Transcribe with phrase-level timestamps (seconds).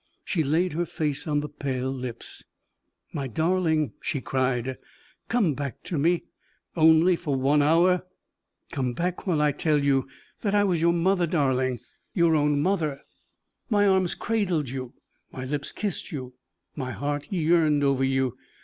[0.25, 2.43] She laid her face on the pale lips.
[3.13, 4.79] "My darling," she cried,
[5.27, 6.23] "come back to me,
[6.75, 8.07] only for one hour:
[8.71, 10.07] come back, while I tell you
[10.41, 11.81] that I was your mother, darling
[12.15, 13.01] your own mother.
[13.69, 14.93] My arms cradled you,
[15.31, 16.33] my lips kissed you,
[16.75, 18.35] my heart yearned over you.